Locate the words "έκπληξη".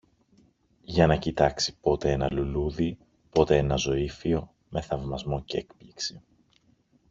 5.57-6.21